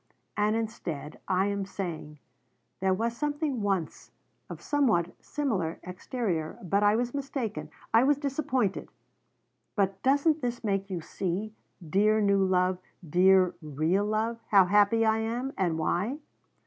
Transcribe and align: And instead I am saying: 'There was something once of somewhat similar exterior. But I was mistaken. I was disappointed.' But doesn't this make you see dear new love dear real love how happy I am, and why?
And 0.35 0.55
instead 0.55 1.19
I 1.27 1.45
am 1.45 1.63
saying: 1.63 2.17
'There 2.79 2.91
was 2.95 3.15
something 3.15 3.61
once 3.61 4.09
of 4.49 4.59
somewhat 4.59 5.11
similar 5.23 5.79
exterior. 5.83 6.57
But 6.63 6.81
I 6.81 6.95
was 6.95 7.13
mistaken. 7.13 7.69
I 7.93 8.03
was 8.03 8.17
disappointed.' 8.17 8.89
But 9.75 10.01
doesn't 10.01 10.41
this 10.41 10.63
make 10.63 10.89
you 10.89 11.01
see 11.01 11.53
dear 11.87 12.19
new 12.19 12.43
love 12.43 12.79
dear 13.07 13.53
real 13.61 14.05
love 14.05 14.39
how 14.47 14.65
happy 14.65 15.05
I 15.05 15.19
am, 15.19 15.53
and 15.55 15.77
why? 15.77 16.17